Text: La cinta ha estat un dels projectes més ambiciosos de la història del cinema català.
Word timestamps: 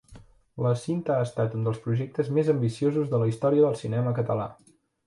La 0.65 0.71
cinta 0.83 1.17
ha 1.17 1.25
estat 1.27 1.53
un 1.59 1.67
dels 1.69 1.79
projectes 1.85 2.33
més 2.39 2.51
ambiciosos 2.57 3.13
de 3.13 3.21
la 3.25 3.31
història 3.35 3.69
del 3.69 3.79
cinema 3.85 4.21
català. 4.23 4.53